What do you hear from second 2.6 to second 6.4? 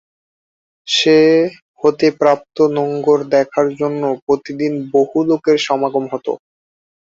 নোঙ্গর দেখার জন্য প্রতিদিন বহু লোকের সমাগম হত।